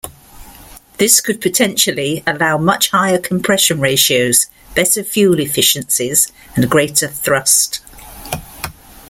[0.97, 7.81] This could potentially allow much higher compression ratios, better fuel efficiencies, and greater thrust.